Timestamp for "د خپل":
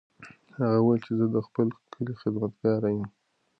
1.35-1.67